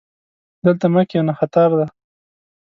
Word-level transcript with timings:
دلته 0.65 0.85
مه 0.93 1.03
کښېنه، 1.09 1.33
خطر 1.39 1.67
لري 1.77 1.87